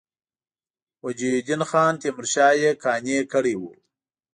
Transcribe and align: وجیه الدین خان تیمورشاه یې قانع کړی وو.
وجیه 1.05 1.31
الدین 1.35 1.61
خان 1.69 1.93
تیمورشاه 2.01 2.53
یې 2.61 2.69
قانع 2.83 3.19
کړی 3.33 3.55
وو. 3.57 3.71